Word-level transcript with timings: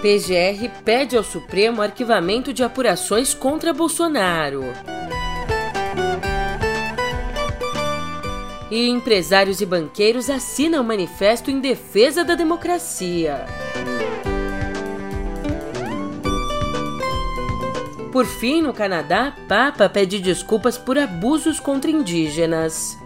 PGR 0.00 0.68
pede 0.84 1.16
ao 1.16 1.24
Supremo 1.24 1.82
arquivamento 1.82 2.52
de 2.52 2.62
apurações 2.62 3.34
contra 3.34 3.72
Bolsonaro. 3.72 4.62
E 8.70 8.88
empresários 8.88 9.60
e 9.60 9.66
banqueiros 9.66 10.30
assinam 10.30 10.84
manifesto 10.84 11.50
em 11.50 11.58
defesa 11.58 12.22
da 12.22 12.36
democracia. 12.36 13.44
Por 18.12 18.24
fim, 18.24 18.62
no 18.62 18.72
Canadá, 18.72 19.34
Papa 19.48 19.88
pede 19.88 20.20
desculpas 20.20 20.78
por 20.78 20.96
abusos 20.96 21.58
contra 21.58 21.90
indígenas. 21.90 22.96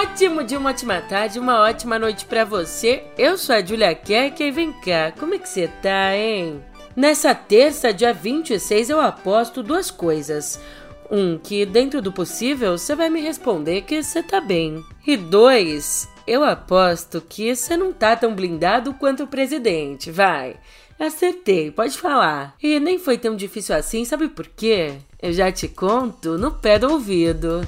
Ótimo 0.00 0.42
dia, 0.42 0.58
uma 0.58 0.70
ótima 0.70 0.98
tarde, 1.02 1.38
uma 1.38 1.60
ótima 1.60 1.98
noite 1.98 2.24
para 2.24 2.42
você. 2.42 3.04
Eu 3.18 3.36
sou 3.36 3.54
a 3.54 3.62
Julia 3.62 3.94
Kerk 3.94 4.42
e 4.42 4.50
vem 4.50 4.72
cá, 4.72 5.12
como 5.18 5.34
é 5.34 5.38
que 5.38 5.46
você 5.46 5.68
tá, 5.68 6.16
hein? 6.16 6.64
Nessa 6.96 7.34
terça, 7.34 7.92
dia 7.92 8.12
26, 8.12 8.88
eu 8.88 8.98
aposto 8.98 9.62
duas 9.62 9.90
coisas. 9.90 10.58
Um, 11.10 11.36
que 11.36 11.66
dentro 11.66 12.00
do 12.00 12.12
possível 12.12 12.78
você 12.78 12.94
vai 12.94 13.10
me 13.10 13.20
responder 13.20 13.82
que 13.82 14.02
você 14.02 14.22
tá 14.22 14.40
bem. 14.40 14.82
E 15.06 15.18
dois, 15.18 16.08
eu 16.26 16.44
aposto 16.44 17.20
que 17.20 17.54
você 17.54 17.76
não 17.76 17.92
tá 17.92 18.16
tão 18.16 18.34
blindado 18.34 18.94
quanto 18.94 19.24
o 19.24 19.28
presidente, 19.28 20.10
vai. 20.10 20.56
Acertei, 20.98 21.70
pode 21.70 21.98
falar. 21.98 22.54
E 22.62 22.80
nem 22.80 22.98
foi 22.98 23.18
tão 23.18 23.36
difícil 23.36 23.76
assim, 23.76 24.06
sabe 24.06 24.28
por 24.28 24.46
quê? 24.46 24.94
Eu 25.20 25.32
já 25.32 25.52
te 25.52 25.68
conto 25.68 26.38
no 26.38 26.52
pé 26.52 26.78
do 26.78 26.90
ouvido. 26.90 27.66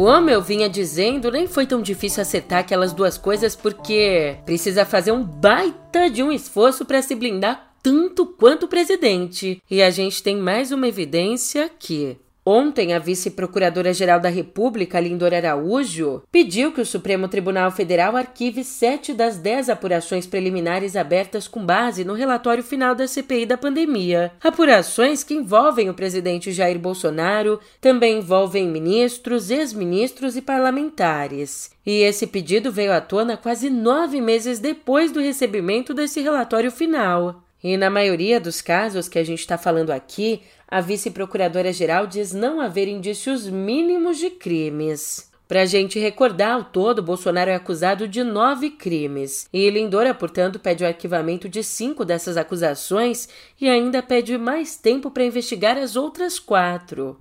Como 0.00 0.30
eu 0.30 0.40
vinha 0.40 0.66
dizendo, 0.66 1.30
nem 1.30 1.46
foi 1.46 1.66
tão 1.66 1.82
difícil 1.82 2.22
acertar 2.22 2.60
aquelas 2.60 2.94
duas 2.94 3.18
coisas 3.18 3.54
porque 3.54 4.34
precisa 4.46 4.86
fazer 4.86 5.12
um 5.12 5.22
baita 5.22 6.08
de 6.08 6.22
um 6.22 6.32
esforço 6.32 6.86
para 6.86 7.02
se 7.02 7.14
blindar 7.14 7.74
tanto 7.82 8.24
quanto 8.24 8.62
o 8.64 8.68
presidente. 8.68 9.62
E 9.70 9.82
a 9.82 9.90
gente 9.90 10.22
tem 10.22 10.38
mais 10.38 10.72
uma 10.72 10.88
evidência 10.88 11.70
que 11.78 12.16
Ontem, 12.44 12.94
a 12.94 12.98
vice-procuradora-geral 12.98 14.18
da 14.18 14.28
República, 14.28 14.98
Lindor 14.98 15.34
Araújo, 15.34 16.22
pediu 16.32 16.72
que 16.72 16.80
o 16.80 16.86
Supremo 16.86 17.28
Tribunal 17.28 17.70
Federal 17.70 18.16
arquive 18.16 18.64
sete 18.64 19.12
das 19.12 19.36
dez 19.36 19.68
apurações 19.68 20.26
preliminares 20.26 20.96
abertas 20.96 21.46
com 21.46 21.64
base 21.64 22.02
no 22.02 22.14
relatório 22.14 22.62
final 22.62 22.94
da 22.94 23.06
CPI 23.06 23.44
da 23.44 23.58
pandemia. 23.58 24.32
Apurações 24.42 25.22
que 25.22 25.34
envolvem 25.34 25.90
o 25.90 25.94
presidente 25.94 26.50
Jair 26.50 26.78
Bolsonaro, 26.78 27.60
também 27.80 28.18
envolvem 28.18 28.66
ministros, 28.68 29.50
ex-ministros 29.50 30.36
e 30.36 30.42
parlamentares. 30.42 31.70
E 31.84 32.02
esse 32.02 32.26
pedido 32.26 32.72
veio 32.72 32.92
à 32.92 33.00
tona 33.00 33.36
quase 33.36 33.68
nove 33.68 34.20
meses 34.20 34.58
depois 34.58 35.12
do 35.12 35.20
recebimento 35.20 35.92
desse 35.92 36.20
relatório 36.20 36.70
final. 36.70 37.42
E 37.62 37.76
na 37.76 37.90
maioria 37.90 38.40
dos 38.40 38.60
casos 38.62 39.08
que 39.08 39.18
a 39.18 39.24
gente 39.24 39.40
está 39.40 39.58
falando 39.58 39.90
aqui, 39.90 40.42
a 40.66 40.80
vice-procuradora-geral 40.80 42.06
diz 42.06 42.32
não 42.32 42.60
haver 42.60 42.88
indícios 42.88 43.48
mínimos 43.48 44.18
de 44.18 44.30
crimes. 44.30 45.30
Para 45.50 45.62
a 45.62 45.66
gente 45.66 45.98
recordar, 45.98 46.52
ao 46.52 46.62
todo, 46.62 47.02
Bolsonaro 47.02 47.50
é 47.50 47.56
acusado 47.56 48.06
de 48.06 48.22
nove 48.22 48.70
crimes. 48.70 49.48
E 49.52 49.68
Lindora, 49.68 50.14
portanto, 50.14 50.60
pede 50.60 50.84
o 50.84 50.86
arquivamento 50.86 51.48
de 51.48 51.64
cinco 51.64 52.04
dessas 52.04 52.36
acusações 52.36 53.28
e 53.60 53.68
ainda 53.68 54.00
pede 54.00 54.38
mais 54.38 54.76
tempo 54.76 55.10
para 55.10 55.24
investigar 55.24 55.76
as 55.76 55.96
outras 55.96 56.38
quatro. 56.38 57.18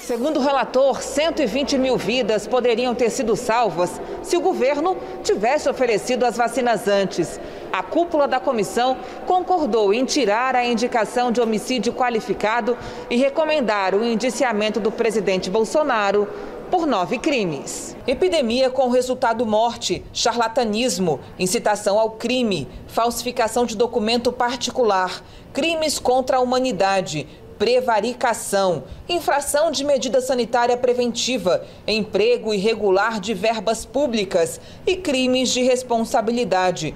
Segundo 0.00 0.38
o 0.38 0.42
relator, 0.42 1.00
120 1.00 1.78
mil 1.78 1.96
vidas 1.96 2.46
poderiam 2.46 2.94
ter 2.94 3.08
sido 3.08 3.34
salvas 3.34 4.00
se 4.22 4.36
o 4.36 4.40
governo 4.40 4.96
tivesse 5.22 5.68
oferecido 5.68 6.24
as 6.24 6.36
vacinas 6.36 6.86
antes. 6.86 7.40
A 7.72 7.82
cúpula 7.82 8.28
da 8.28 8.38
comissão 8.38 8.98
concordou 9.26 9.94
em 9.94 10.04
tirar 10.04 10.54
a 10.54 10.62
indicação 10.62 11.32
de 11.32 11.40
homicídio 11.40 11.94
qualificado 11.94 12.76
e 13.08 13.16
recomendar 13.16 13.94
o 13.94 14.04
indiciamento 14.04 14.78
do 14.78 14.92
presidente 14.92 15.48
Bolsonaro 15.48 16.28
por 16.70 16.86
nove 16.86 17.18
crimes. 17.18 17.96
Epidemia 18.06 18.68
com 18.68 18.90
resultado 18.90 19.46
morte, 19.46 20.04
charlatanismo, 20.12 21.20
incitação 21.38 21.98
ao 21.98 22.10
crime, 22.10 22.68
falsificação 22.88 23.64
de 23.64 23.74
documento 23.74 24.30
particular, 24.30 25.22
crimes 25.54 25.98
contra 25.98 26.36
a 26.36 26.40
humanidade, 26.40 27.26
prevaricação, 27.58 28.84
infração 29.08 29.70
de 29.70 29.84
medida 29.84 30.20
sanitária 30.20 30.76
preventiva, 30.76 31.64
emprego 31.86 32.52
irregular 32.52 33.18
de 33.18 33.32
verbas 33.32 33.86
públicas 33.86 34.60
e 34.86 34.96
crimes 34.96 35.50
de 35.50 35.62
responsabilidade. 35.62 36.94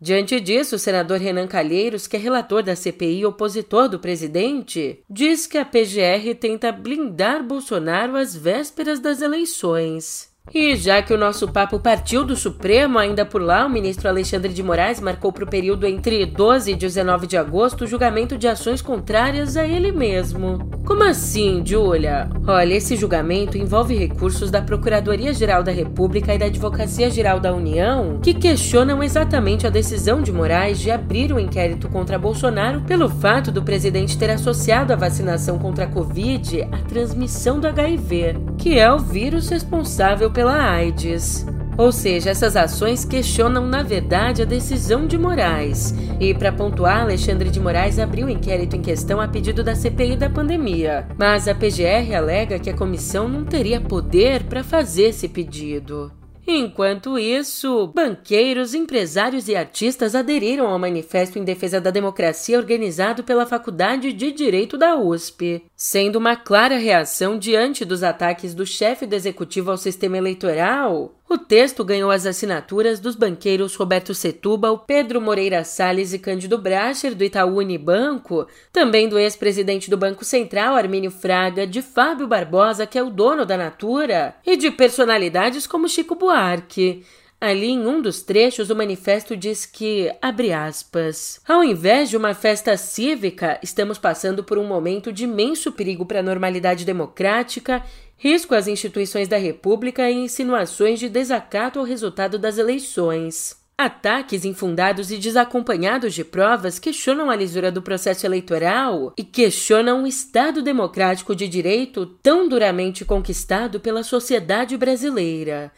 Diante 0.00 0.38
disso, 0.38 0.76
o 0.76 0.78
senador 0.78 1.18
Renan 1.18 1.48
Calheiros, 1.48 2.06
que 2.06 2.16
é 2.16 2.20
relator 2.20 2.62
da 2.62 2.76
CPI 2.76 3.26
opositor 3.26 3.88
do 3.88 3.98
presidente, 3.98 5.02
diz 5.10 5.46
que 5.46 5.58
a 5.58 5.64
PGR 5.64 6.34
tenta 6.38 6.70
blindar 6.70 7.42
Bolsonaro 7.42 8.16
às 8.16 8.36
vésperas 8.36 9.00
das 9.00 9.20
eleições. 9.20 10.27
E 10.54 10.76
já 10.76 11.02
que 11.02 11.12
o 11.12 11.18
nosso 11.18 11.48
papo 11.48 11.78
partiu 11.78 12.24
do 12.24 12.34
Supremo, 12.34 12.98
ainda 12.98 13.24
por 13.24 13.42
lá, 13.42 13.66
o 13.66 13.70
ministro 13.70 14.08
Alexandre 14.08 14.52
de 14.52 14.62
Moraes 14.62 15.00
marcou 15.00 15.32
para 15.32 15.44
o 15.44 15.48
período 15.48 15.86
entre 15.86 16.24
12 16.24 16.72
e 16.72 16.74
19 16.74 17.26
de 17.26 17.36
agosto 17.36 17.84
o 17.84 17.86
julgamento 17.86 18.38
de 18.38 18.48
ações 18.48 18.80
contrárias 18.80 19.56
a 19.56 19.66
ele 19.66 19.92
mesmo. 19.92 20.58
Como 20.88 21.04
assim, 21.04 21.62
Julia? 21.62 22.30
Olha, 22.46 22.74
esse 22.74 22.96
julgamento 22.96 23.58
envolve 23.58 23.94
recursos 23.94 24.50
da 24.50 24.62
Procuradoria-Geral 24.62 25.62
da 25.62 25.70
República 25.70 26.34
e 26.34 26.38
da 26.38 26.46
Advocacia-Geral 26.46 27.38
da 27.38 27.54
União 27.54 28.18
que 28.22 28.32
questionam 28.32 29.02
exatamente 29.02 29.66
a 29.66 29.70
decisão 29.70 30.22
de 30.22 30.32
Moraes 30.32 30.80
de 30.80 30.90
abrir 30.90 31.30
o 31.30 31.36
um 31.36 31.38
inquérito 31.38 31.88
contra 31.90 32.18
Bolsonaro 32.18 32.80
pelo 32.82 33.08
fato 33.08 33.52
do 33.52 33.62
presidente 33.62 34.16
ter 34.16 34.30
associado 34.30 34.94
a 34.94 34.96
vacinação 34.96 35.58
contra 35.58 35.84
a 35.84 35.88
Covid 35.88 36.62
à 36.72 36.78
transmissão 36.88 37.60
do 37.60 37.68
HIV, 37.68 38.36
que 38.56 38.78
é 38.78 38.90
o 38.90 38.98
vírus 38.98 39.50
responsável 39.50 40.30
pela 40.38 40.54
AIDS. 40.54 41.44
Ou 41.76 41.90
seja, 41.90 42.30
essas 42.30 42.54
ações 42.54 43.04
questionam, 43.04 43.66
na 43.66 43.82
verdade, 43.82 44.40
a 44.40 44.44
decisão 44.44 45.04
de 45.04 45.18
Moraes. 45.18 45.92
E, 46.20 46.32
para 46.32 46.52
pontuar, 46.52 47.00
Alexandre 47.00 47.50
de 47.50 47.58
Moraes 47.58 47.98
abriu 47.98 48.28
o 48.28 48.30
inquérito 48.30 48.76
em 48.76 48.80
questão 48.80 49.20
a 49.20 49.26
pedido 49.26 49.64
da 49.64 49.74
CPI 49.74 50.16
da 50.16 50.30
pandemia. 50.30 51.08
Mas 51.18 51.48
a 51.48 51.56
PGR 51.56 52.14
alega 52.16 52.60
que 52.60 52.70
a 52.70 52.76
comissão 52.76 53.26
não 53.26 53.44
teria 53.44 53.80
poder 53.80 54.44
para 54.44 54.62
fazer 54.62 55.08
esse 55.08 55.28
pedido. 55.28 56.12
Enquanto 56.50 57.18
isso, 57.18 57.88
banqueiros, 57.88 58.72
empresários 58.72 59.48
e 59.48 59.54
artistas 59.54 60.14
aderiram 60.14 60.66
ao 60.66 60.78
manifesto 60.78 61.38
em 61.38 61.44
defesa 61.44 61.78
da 61.78 61.90
democracia 61.90 62.56
organizado 62.56 63.22
pela 63.22 63.44
Faculdade 63.44 64.14
de 64.14 64.32
Direito 64.32 64.78
da 64.78 64.96
USP, 64.96 65.62
sendo 65.76 66.16
uma 66.16 66.36
clara 66.36 66.78
reação 66.78 67.38
diante 67.38 67.84
dos 67.84 68.02
ataques 68.02 68.54
do 68.54 68.64
chefe 68.64 69.04
do 69.04 69.14
executivo 69.14 69.70
ao 69.70 69.76
sistema 69.76 70.16
eleitoral. 70.16 71.17
O 71.30 71.36
texto 71.36 71.84
ganhou 71.84 72.10
as 72.10 72.24
assinaturas 72.24 72.98
dos 72.98 73.14
banqueiros 73.14 73.74
Roberto 73.74 74.14
Setúbal, 74.14 74.78
Pedro 74.78 75.20
Moreira 75.20 75.62
Salles 75.62 76.14
e 76.14 76.18
Cândido 76.18 76.56
Bracher, 76.56 77.14
do 77.14 77.22
Itaú 77.22 77.58
Unibanco, 77.58 78.46
também 78.72 79.10
do 79.10 79.18
ex-presidente 79.18 79.90
do 79.90 79.98
Banco 79.98 80.24
Central, 80.24 80.74
Armínio 80.74 81.10
Fraga, 81.10 81.66
de 81.66 81.82
Fábio 81.82 82.26
Barbosa, 82.26 82.86
que 82.86 82.96
é 82.96 83.02
o 83.02 83.10
dono 83.10 83.44
da 83.44 83.58
Natura, 83.58 84.36
e 84.46 84.56
de 84.56 84.70
personalidades 84.70 85.66
como 85.66 85.86
Chico 85.86 86.14
Buarque. 86.14 87.04
Ali, 87.40 87.68
em 87.68 87.86
um 87.86 88.02
dos 88.02 88.20
trechos, 88.20 88.68
o 88.68 88.74
manifesto 88.74 89.36
diz 89.36 89.64
que, 89.64 90.12
abre 90.20 90.52
aspas, 90.52 91.40
ao 91.46 91.62
invés 91.62 92.10
de 92.10 92.16
uma 92.16 92.34
festa 92.34 92.76
cívica, 92.76 93.60
estamos 93.62 93.96
passando 93.96 94.42
por 94.42 94.58
um 94.58 94.66
momento 94.66 95.12
de 95.12 95.22
imenso 95.22 95.70
perigo 95.70 96.04
para 96.04 96.18
a 96.18 96.22
normalidade 96.22 96.84
democrática, 96.84 97.84
risco 98.16 98.56
às 98.56 98.66
instituições 98.66 99.28
da 99.28 99.36
República 99.36 100.10
e 100.10 100.16
insinuações 100.16 100.98
de 100.98 101.08
desacato 101.08 101.78
ao 101.78 101.84
resultado 101.84 102.40
das 102.40 102.58
eleições. 102.58 103.56
Ataques 103.80 104.44
infundados 104.44 105.12
e 105.12 105.16
desacompanhados 105.16 106.12
de 106.12 106.24
provas 106.24 106.80
questionam 106.80 107.30
a 107.30 107.36
lisura 107.36 107.70
do 107.70 107.80
processo 107.80 108.26
eleitoral 108.26 109.12
e 109.16 109.22
questionam 109.22 110.02
o 110.02 110.06
Estado 110.08 110.60
democrático 110.60 111.36
de 111.36 111.46
direito 111.46 112.04
tão 112.20 112.48
duramente 112.48 113.04
conquistado 113.04 113.78
pela 113.78 114.02
sociedade 114.02 114.76
brasileira. 114.76 115.70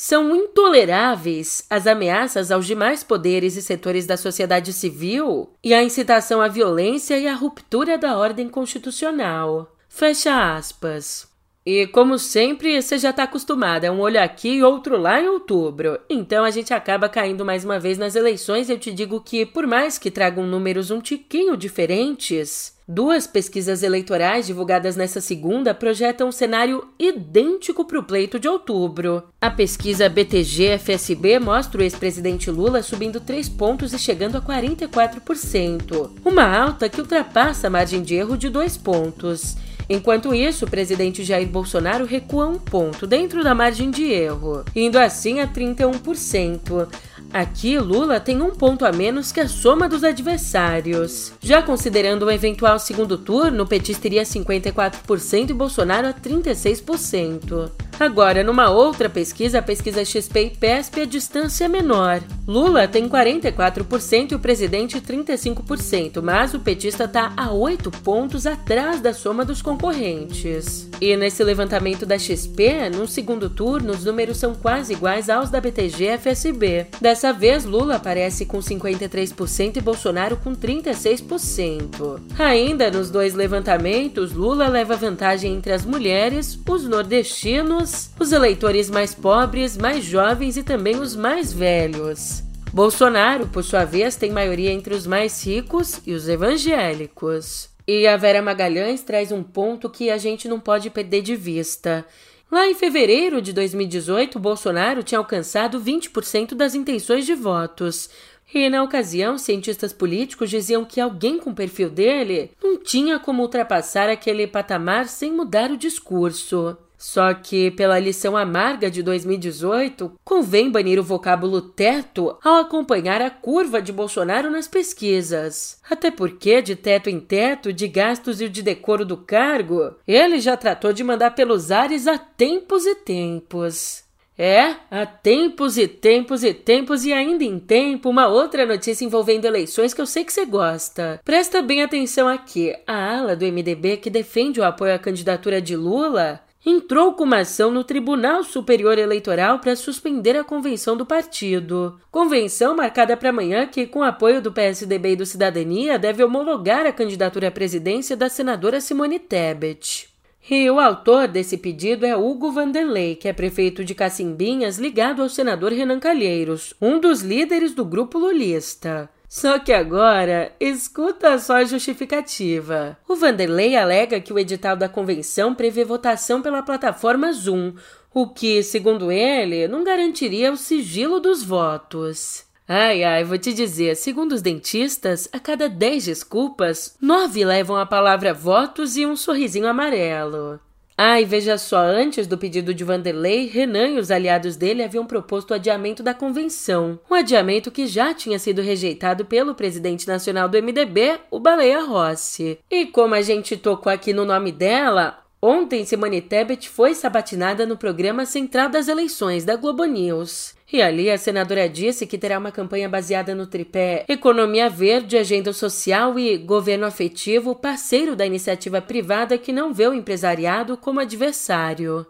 São 0.00 0.32
intoleráveis 0.36 1.66
as 1.68 1.84
ameaças 1.84 2.52
aos 2.52 2.68
demais 2.68 3.02
poderes 3.02 3.56
e 3.56 3.62
setores 3.62 4.06
da 4.06 4.16
sociedade 4.16 4.72
civil 4.72 5.50
e 5.60 5.74
a 5.74 5.82
incitação 5.82 6.40
à 6.40 6.46
violência 6.46 7.18
e 7.18 7.26
à 7.26 7.34
ruptura 7.34 7.98
da 7.98 8.16
ordem 8.16 8.48
constitucional. 8.48 9.76
Fecha 9.88 10.54
aspas. 10.54 11.26
E 11.70 11.86
como 11.88 12.18
sempre, 12.18 12.80
você 12.80 12.96
já 12.96 13.10
está 13.10 13.24
acostumada, 13.24 13.92
um 13.92 14.00
olho 14.00 14.18
aqui 14.22 14.48
e 14.54 14.62
outro 14.62 14.96
lá 14.96 15.20
em 15.20 15.28
outubro. 15.28 16.00
Então 16.08 16.42
a 16.42 16.50
gente 16.50 16.72
acaba 16.72 17.10
caindo 17.10 17.44
mais 17.44 17.62
uma 17.62 17.78
vez 17.78 17.98
nas 17.98 18.16
eleições. 18.16 18.70
Eu 18.70 18.78
te 18.78 18.90
digo 18.90 19.20
que, 19.20 19.44
por 19.44 19.66
mais 19.66 19.98
que 19.98 20.10
tragam 20.10 20.46
números 20.46 20.90
um 20.90 20.98
tiquinho 20.98 21.58
diferentes, 21.58 22.72
duas 22.88 23.26
pesquisas 23.26 23.82
eleitorais 23.82 24.46
divulgadas 24.46 24.96
nessa 24.96 25.20
segunda 25.20 25.74
projetam 25.74 26.28
um 26.28 26.32
cenário 26.32 26.88
idêntico 26.98 27.84
para 27.84 27.98
o 27.98 28.02
pleito 28.02 28.40
de 28.40 28.48
outubro. 28.48 29.24
A 29.38 29.50
pesquisa 29.50 30.08
BTG-FSB 30.08 31.38
mostra 31.38 31.82
o 31.82 31.84
ex-presidente 31.84 32.50
Lula 32.50 32.82
subindo 32.82 33.20
3 33.20 33.46
pontos 33.46 33.92
e 33.92 33.98
chegando 33.98 34.38
a 34.38 34.40
44%, 34.40 36.12
uma 36.24 36.44
alta 36.44 36.88
que 36.88 36.98
ultrapassa 36.98 37.66
a 37.66 37.70
margem 37.70 38.00
de 38.00 38.14
erro 38.14 38.38
de 38.38 38.48
2 38.48 38.78
pontos. 38.78 39.67
Enquanto 39.90 40.34
isso, 40.34 40.66
o 40.66 40.70
presidente 40.70 41.24
Jair 41.24 41.48
Bolsonaro 41.48 42.04
recua 42.04 42.46
um 42.46 42.58
ponto 42.58 43.06
dentro 43.06 43.42
da 43.42 43.54
margem 43.54 43.90
de 43.90 44.04
erro, 44.04 44.64
indo 44.76 44.98
assim 44.98 45.40
a 45.40 45.48
31%. 45.48 46.86
Aqui, 47.32 47.78
Lula 47.78 48.20
tem 48.20 48.40
um 48.42 48.50
ponto 48.50 48.84
a 48.84 48.92
menos 48.92 49.32
que 49.32 49.40
a 49.40 49.48
soma 49.48 49.88
dos 49.88 50.04
adversários. 50.04 51.32
Já 51.40 51.62
considerando 51.62 52.26
um 52.26 52.30
eventual 52.30 52.78
segundo 52.78 53.16
turno, 53.16 53.64
o 53.64 53.66
petista 53.66 54.02
teria 54.02 54.22
54% 54.22 55.50
e 55.50 55.52
Bolsonaro 55.54 56.08
a 56.08 56.12
36%. 56.12 57.87
Agora, 58.00 58.44
numa 58.44 58.70
outra 58.70 59.08
pesquisa, 59.08 59.58
a 59.58 59.62
pesquisa 59.62 60.04
XP 60.04 60.40
e 60.40 60.50
PESP, 60.50 61.00
a 61.00 61.04
distância 61.04 61.64
é 61.64 61.68
menor. 61.68 62.22
Lula 62.46 62.86
tem 62.86 63.08
44% 63.08 64.30
e 64.30 64.34
o 64.36 64.38
presidente 64.38 65.00
35%, 65.00 66.22
mas 66.22 66.54
o 66.54 66.60
petista 66.60 67.04
está 67.04 67.32
a 67.36 67.50
8 67.50 67.90
pontos 67.90 68.46
atrás 68.46 69.00
da 69.00 69.12
soma 69.12 69.44
dos 69.44 69.60
concorrentes. 69.60 70.88
E 71.00 71.16
nesse 71.16 71.42
levantamento 71.42 72.06
da 72.06 72.18
XP, 72.18 72.88
no 72.94 73.08
segundo 73.08 73.50
turno, 73.50 73.92
os 73.92 74.04
números 74.04 74.36
são 74.36 74.54
quase 74.54 74.92
iguais 74.92 75.28
aos 75.28 75.50
da 75.50 75.60
BTG-FSB. 75.60 76.86
Dessa 77.00 77.32
vez, 77.32 77.64
Lula 77.64 77.96
aparece 77.96 78.46
com 78.46 78.58
53% 78.58 79.76
e 79.76 79.80
Bolsonaro 79.80 80.36
com 80.36 80.54
36%. 80.54 82.20
Ainda 82.38 82.90
nos 82.92 83.10
dois 83.10 83.34
levantamentos, 83.34 84.32
Lula 84.32 84.68
leva 84.68 84.96
vantagem 84.96 85.54
entre 85.54 85.72
as 85.72 85.84
mulheres, 85.84 86.58
os 86.68 86.84
nordestinos 86.84 87.87
os 88.18 88.32
eleitores 88.32 88.90
mais 88.90 89.14
pobres, 89.14 89.76
mais 89.76 90.04
jovens 90.04 90.56
e 90.56 90.62
também 90.62 91.00
os 91.00 91.14
mais 91.14 91.52
velhos. 91.52 92.42
Bolsonaro, 92.72 93.46
por 93.48 93.64
sua 93.64 93.84
vez, 93.84 94.16
tem 94.16 94.30
maioria 94.30 94.70
entre 94.70 94.94
os 94.94 95.06
mais 95.06 95.44
ricos 95.44 96.00
e 96.06 96.12
os 96.12 96.28
evangélicos. 96.28 97.70
E 97.86 98.06
a 98.06 98.16
Vera 98.16 98.42
Magalhães 98.42 99.02
traz 99.02 99.32
um 99.32 99.42
ponto 99.42 99.88
que 99.88 100.10
a 100.10 100.18
gente 100.18 100.46
não 100.46 100.60
pode 100.60 100.90
perder 100.90 101.22
de 101.22 101.34
vista. 101.34 102.04
Lá 102.50 102.66
em 102.66 102.74
fevereiro 102.74 103.40
de 103.40 103.52
2018, 103.52 104.38
Bolsonaro 104.38 105.02
tinha 105.02 105.18
alcançado 105.18 105.80
20% 105.80 106.54
das 106.54 106.74
intenções 106.74 107.24
de 107.24 107.34
votos. 107.34 108.10
E 108.54 108.68
na 108.70 108.82
ocasião, 108.82 109.36
cientistas 109.36 109.92
políticos 109.92 110.48
diziam 110.48 110.84
que 110.84 111.00
alguém 111.00 111.38
com 111.38 111.50
o 111.50 111.54
perfil 111.54 111.90
dele 111.90 112.50
não 112.62 112.78
tinha 112.78 113.18
como 113.18 113.42
ultrapassar 113.42 114.08
aquele 114.08 114.46
patamar 114.46 115.06
sem 115.08 115.32
mudar 115.32 115.70
o 115.70 115.76
discurso. 115.76 116.76
Só 116.98 117.32
que, 117.32 117.70
pela 117.70 118.00
lição 118.00 118.36
amarga 118.36 118.90
de 118.90 119.04
2018, 119.04 120.18
convém 120.24 120.68
banir 120.68 120.98
o 120.98 121.04
vocábulo 121.04 121.62
teto 121.62 122.36
ao 122.42 122.56
acompanhar 122.56 123.22
a 123.22 123.30
curva 123.30 123.80
de 123.80 123.92
Bolsonaro 123.92 124.50
nas 124.50 124.66
pesquisas. 124.66 125.80
Até 125.88 126.10
porque, 126.10 126.60
de 126.60 126.74
teto 126.74 127.08
em 127.08 127.20
teto, 127.20 127.72
de 127.72 127.86
gastos 127.86 128.40
e 128.40 128.48
de 128.48 128.62
decoro 128.62 129.04
do 129.04 129.16
cargo, 129.16 129.94
ele 130.06 130.40
já 130.40 130.56
tratou 130.56 130.92
de 130.92 131.04
mandar 131.04 131.30
pelos 131.30 131.70
ares 131.70 132.08
há 132.08 132.18
tempos 132.18 132.84
e 132.84 132.96
tempos. 132.96 134.08
É, 134.40 134.76
há 134.88 135.04
tempos 135.04 135.76
e 135.76 135.88
tempos 135.88 136.44
e 136.44 136.54
tempos 136.54 137.04
e 137.04 137.12
ainda 137.12 137.42
em 137.42 137.58
tempo, 137.58 138.08
uma 138.08 138.28
outra 138.28 138.64
notícia 138.64 139.04
envolvendo 139.04 139.44
eleições 139.44 139.92
que 139.92 140.00
eu 140.00 140.06
sei 140.06 140.24
que 140.24 140.32
você 140.32 140.44
gosta. 140.44 141.20
Presta 141.24 141.60
bem 141.60 141.82
atenção 141.82 142.28
aqui. 142.28 142.72
A 142.86 143.18
ala 143.18 143.34
do 143.34 143.44
MDB 143.44 143.96
que 143.96 144.08
defende 144.08 144.60
o 144.60 144.64
apoio 144.64 144.94
à 144.94 144.98
candidatura 144.98 145.60
de 145.60 145.74
Lula 145.74 146.40
entrou 146.68 147.14
com 147.14 147.24
uma 147.24 147.38
ação 147.38 147.70
no 147.70 147.82
Tribunal 147.82 148.44
Superior 148.44 148.98
Eleitoral 148.98 149.58
para 149.58 149.74
suspender 149.74 150.36
a 150.36 150.44
convenção 150.44 150.96
do 150.96 151.06
partido. 151.06 151.98
Convenção 152.10 152.76
marcada 152.76 153.16
para 153.16 153.30
amanhã 153.30 153.66
que, 153.66 153.86
com 153.86 154.02
apoio 154.02 154.42
do 154.42 154.52
PSDB 154.52 155.12
e 155.12 155.16
do 155.16 155.24
Cidadania, 155.24 155.98
deve 155.98 156.22
homologar 156.22 156.84
a 156.84 156.92
candidatura 156.92 157.48
à 157.48 157.50
presidência 157.50 158.14
da 158.16 158.28
senadora 158.28 158.80
Simone 158.80 159.18
Tebet. 159.18 160.08
E 160.50 160.70
o 160.70 160.78
autor 160.78 161.28
desse 161.28 161.56
pedido 161.56 162.04
é 162.06 162.16
Hugo 162.16 162.52
Vanderlei, 162.52 163.16
que 163.16 163.28
é 163.28 163.32
prefeito 163.32 163.84
de 163.84 163.94
Cacimbinhas, 163.94 164.78
ligado 164.78 165.22
ao 165.22 165.28
senador 165.28 165.72
Renan 165.72 165.98
Calheiros, 165.98 166.74
um 166.80 166.98
dos 167.00 167.22
líderes 167.22 167.74
do 167.74 167.84
grupo 167.84 168.18
lulista. 168.18 169.10
Só 169.28 169.58
que 169.58 169.72
agora, 169.74 170.52
escuta 170.58 171.38
só 171.38 171.56
a 171.56 171.64
justificativa. 171.64 172.96
O 173.06 173.14
Vanderlei 173.14 173.76
alega 173.76 174.20
que 174.20 174.32
o 174.32 174.38
edital 174.38 174.74
da 174.74 174.88
convenção 174.88 175.54
prevê 175.54 175.84
votação 175.84 176.40
pela 176.40 176.62
plataforma 176.62 177.30
Zoom, 177.32 177.74
o 178.14 178.26
que, 178.26 178.62
segundo 178.62 179.12
ele, 179.12 179.68
não 179.68 179.84
garantiria 179.84 180.50
o 180.50 180.56
sigilo 180.56 181.20
dos 181.20 181.42
votos. 181.42 182.46
Ai, 182.66 183.04
ai, 183.04 183.22
vou 183.22 183.36
te 183.36 183.52
dizer, 183.52 183.96
segundo 183.96 184.32
os 184.32 184.42
dentistas, 184.42 185.28
a 185.30 185.38
cada 185.38 185.68
dez 185.68 186.06
desculpas, 186.06 186.96
nove 187.00 187.44
levam 187.44 187.76
a 187.76 187.84
palavra 187.84 188.32
votos 188.32 188.96
e 188.96 189.04
um 189.04 189.14
sorrisinho 189.14 189.66
amarelo. 189.66 190.58
Ah, 191.00 191.20
e 191.20 191.24
veja 191.24 191.56
só, 191.56 191.78
antes 191.78 192.26
do 192.26 192.36
pedido 192.36 192.74
de 192.74 192.82
Vanderlei, 192.82 193.46
Renan 193.46 193.90
e 193.90 193.98
os 194.00 194.10
aliados 194.10 194.56
dele 194.56 194.82
haviam 194.82 195.06
proposto 195.06 195.52
o 195.52 195.54
adiamento 195.54 196.02
da 196.02 196.12
convenção. 196.12 196.98
Um 197.08 197.14
adiamento 197.14 197.70
que 197.70 197.86
já 197.86 198.12
tinha 198.12 198.36
sido 198.36 198.60
rejeitado 198.60 199.24
pelo 199.24 199.54
presidente 199.54 200.08
nacional 200.08 200.48
do 200.48 200.60
MDB, 200.60 201.20
o 201.30 201.38
Baleia 201.38 201.84
Rossi. 201.84 202.58
E 202.68 202.86
como 202.86 203.14
a 203.14 203.22
gente 203.22 203.56
tocou 203.56 203.92
aqui 203.92 204.12
no 204.12 204.24
nome 204.24 204.50
dela, 204.50 205.22
Ontem, 205.40 205.84
Simone 205.84 206.20
Tebet 206.20 206.68
foi 206.68 206.96
sabatinada 206.96 207.64
no 207.64 207.76
programa 207.76 208.26
Central 208.26 208.68
das 208.68 208.88
Eleições 208.88 209.44
da 209.44 209.54
Globo 209.54 209.84
News. 209.84 210.57
E 210.70 210.82
ali 210.82 211.10
a 211.10 211.16
senadora 211.16 211.66
disse 211.66 212.06
que 212.06 212.18
terá 212.18 212.38
uma 212.38 212.52
campanha 212.52 212.88
baseada 212.88 213.34
no 213.34 213.46
tripé 213.46 214.04
economia 214.06 214.68
verde, 214.68 215.16
agenda 215.16 215.50
social 215.52 216.18
e 216.18 216.36
governo 216.36 216.84
afetivo, 216.84 217.54
parceiro 217.54 218.14
da 218.14 218.26
iniciativa 218.26 218.80
privada 218.82 219.38
que 219.38 219.50
não 219.50 219.72
vê 219.72 219.88
o 219.88 219.94
empresariado 219.94 220.76
como 220.76 221.00
adversário. 221.00 222.06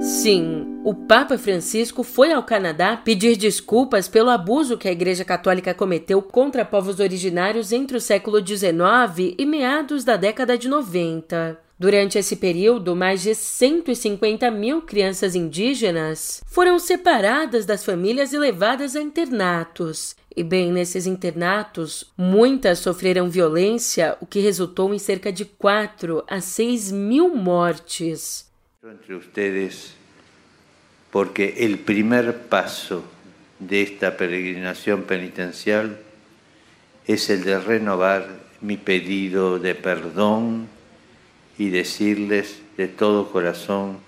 Sim, 0.00 0.71
o 0.84 0.92
Papa 0.94 1.38
Francisco 1.38 2.02
foi 2.02 2.32
ao 2.32 2.42
Canadá 2.42 2.96
pedir 2.96 3.36
desculpas 3.36 4.08
pelo 4.08 4.30
abuso 4.30 4.76
que 4.76 4.88
a 4.88 4.92
Igreja 4.92 5.24
Católica 5.24 5.72
cometeu 5.72 6.20
contra 6.20 6.64
povos 6.64 6.98
originários 6.98 7.70
entre 7.70 7.96
o 7.96 8.00
século 8.00 8.44
XIX 8.44 9.34
e 9.38 9.46
meados 9.46 10.02
da 10.02 10.16
década 10.16 10.58
de 10.58 10.68
90. 10.68 11.56
Durante 11.78 12.18
esse 12.18 12.36
período, 12.36 12.96
mais 12.96 13.22
de 13.22 13.34
150 13.34 14.50
mil 14.50 14.82
crianças 14.82 15.36
indígenas 15.36 16.42
foram 16.46 16.78
separadas 16.78 17.64
das 17.64 17.84
famílias 17.84 18.32
e 18.32 18.38
levadas 18.38 18.96
a 18.96 19.00
internatos. 19.00 20.16
E 20.36 20.42
bem, 20.42 20.72
nesses 20.72 21.06
internatos, 21.06 22.12
muitas 22.16 22.80
sofreram 22.80 23.30
violência, 23.30 24.16
o 24.20 24.26
que 24.26 24.40
resultou 24.40 24.92
em 24.92 24.98
cerca 24.98 25.32
de 25.32 25.44
4 25.44 26.24
a 26.26 26.40
6 26.40 26.90
mil 26.90 27.34
mortes. 27.34 28.50
Entre 28.84 29.14
vocês 29.14 30.01
porque 31.12 31.56
el 31.58 31.78
primer 31.78 32.48
paso 32.48 33.04
de 33.58 33.82
esta 33.82 34.16
peregrinación 34.16 35.02
penitencial 35.02 35.98
es 37.06 37.28
el 37.28 37.44
de 37.44 37.60
renovar 37.60 38.26
mi 38.62 38.78
pedido 38.78 39.58
de 39.58 39.74
perdón 39.74 40.68
y 41.58 41.68
decirles 41.68 42.62
de 42.78 42.88
todo 42.88 43.30
corazón 43.30 43.98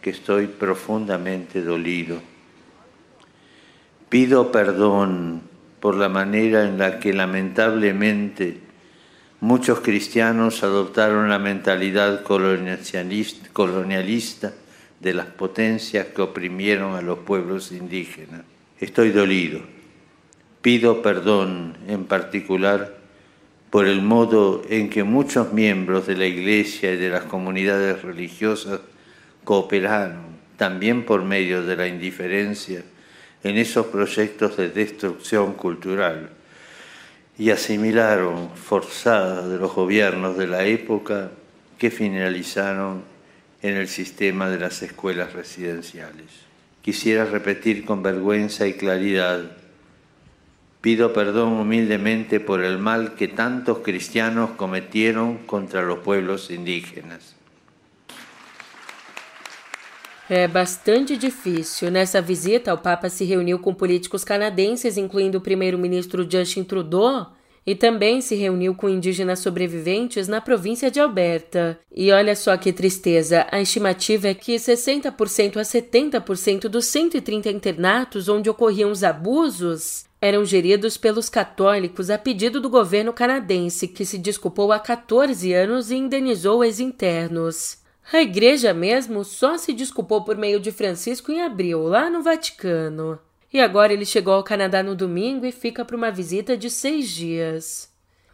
que 0.00 0.08
estoy 0.08 0.46
profundamente 0.46 1.60
dolido. 1.60 2.22
Pido 4.08 4.50
perdón 4.50 5.42
por 5.80 5.96
la 5.96 6.08
manera 6.08 6.64
en 6.64 6.78
la 6.78 6.98
que 6.98 7.12
lamentablemente 7.12 8.58
muchos 9.40 9.80
cristianos 9.80 10.62
adoptaron 10.62 11.28
la 11.28 11.38
mentalidad 11.38 12.22
colonialista 12.22 14.54
de 15.00 15.14
las 15.14 15.26
potencias 15.26 16.06
que 16.08 16.22
oprimieron 16.22 16.94
a 16.94 17.02
los 17.02 17.20
pueblos 17.20 17.72
indígenas. 17.72 18.42
Estoy 18.78 19.10
dolido. 19.10 19.60
Pido 20.62 21.02
perdón 21.02 21.76
en 21.88 22.04
particular 22.04 22.98
por 23.70 23.86
el 23.86 24.02
modo 24.02 24.62
en 24.68 24.90
que 24.90 25.04
muchos 25.04 25.52
miembros 25.52 26.06
de 26.06 26.16
la 26.16 26.26
Iglesia 26.26 26.92
y 26.92 26.96
de 26.96 27.08
las 27.08 27.24
comunidades 27.24 28.02
religiosas 28.02 28.80
cooperaron, 29.44 30.38
también 30.56 31.06
por 31.06 31.22
medio 31.22 31.62
de 31.64 31.76
la 31.76 31.86
indiferencia, 31.86 32.82
en 33.42 33.56
esos 33.56 33.86
proyectos 33.86 34.56
de 34.56 34.68
destrucción 34.68 35.54
cultural 35.54 36.30
y 37.38 37.50
asimilaron 37.50 38.50
forzadas 38.50 39.48
de 39.48 39.56
los 39.56 39.74
gobiernos 39.74 40.36
de 40.36 40.46
la 40.46 40.64
época 40.64 41.30
que 41.78 41.90
finalizaron 41.90 43.02
en 43.62 43.76
el 43.76 43.88
sistema 43.88 44.48
de 44.48 44.58
las 44.58 44.82
escuelas 44.82 45.32
residenciales. 45.32 46.26
Quisiera 46.82 47.24
repetir 47.24 47.84
con 47.84 48.02
vergüenza 48.02 48.66
y 48.66 48.74
claridad, 48.74 49.52
pido 50.80 51.12
perdón 51.12 51.52
humildemente 51.54 52.40
por 52.40 52.64
el 52.64 52.78
mal 52.78 53.14
que 53.14 53.28
tantos 53.28 53.78
cristianos 53.78 54.50
cometieron 54.52 55.38
contra 55.46 55.82
los 55.82 55.98
pueblos 55.98 56.50
indígenas. 56.50 57.36
É 60.32 60.46
bastante 60.46 61.16
difícil. 61.16 61.90
Nessa 61.90 62.22
visita, 62.22 62.72
o 62.72 62.78
Papa 62.78 63.08
se 63.08 63.24
reuniu 63.24 63.58
com 63.58 63.74
políticos 63.74 64.22
canadenses, 64.22 64.96
incluindo 64.96 65.38
o 65.38 65.40
primeiro-ministro 65.40 66.22
Justin 66.22 66.62
Trudeau, 66.62 67.32
e 67.66 67.74
também 67.74 68.20
se 68.20 68.34
reuniu 68.34 68.74
com 68.74 68.88
indígenas 68.88 69.40
sobreviventes 69.40 70.26
na 70.28 70.40
província 70.40 70.90
de 70.90 71.00
Alberta. 71.00 71.78
E 71.94 72.10
olha 72.10 72.34
só 72.34 72.56
que 72.56 72.72
tristeza, 72.72 73.46
a 73.50 73.60
estimativa 73.60 74.28
é 74.28 74.34
que 74.34 74.54
60% 74.56 75.56
a 75.56 75.62
70% 75.62 76.68
dos 76.68 76.86
130 76.86 77.50
internatos 77.50 78.28
onde 78.28 78.50
ocorriam 78.50 78.90
os 78.90 79.04
abusos 79.04 80.04
eram 80.20 80.44
geridos 80.44 80.96
pelos 80.96 81.28
católicos 81.28 82.10
a 82.10 82.18
pedido 82.18 82.60
do 82.60 82.68
governo 82.68 83.12
canadense, 83.12 83.88
que 83.88 84.04
se 84.04 84.18
desculpou 84.18 84.70
há 84.70 84.78
14 84.78 85.52
anos 85.52 85.90
e 85.90 85.96
indenizou 85.96 86.60
os 86.60 86.78
internos. 86.78 87.78
A 88.12 88.20
igreja 88.20 88.74
mesmo 88.74 89.24
só 89.24 89.56
se 89.56 89.72
desculpou 89.72 90.24
por 90.24 90.36
meio 90.36 90.60
de 90.60 90.72
Francisco 90.72 91.30
em 91.30 91.40
abril, 91.42 91.84
lá 91.84 92.10
no 92.10 92.22
Vaticano. 92.22 93.18
E 93.52 93.60
agora 93.60 93.92
ele 93.92 94.04
chegou 94.04 94.34
ao 94.34 94.44
Canadá 94.44 94.82
no 94.82 94.94
domingo 94.94 95.44
e 95.44 95.52
fica 95.52 95.84
para 95.84 95.96
uma 95.96 96.10
visita 96.10 96.56
de 96.56 96.70
seis 96.70 97.08
dias. 97.08 97.90